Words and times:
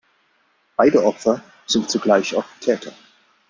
Beide 0.77 1.03
Opfer 1.05 1.43
sind 1.67 1.91
zugleich 1.91 2.35
auch 2.35 2.45
Täter. 2.59 2.91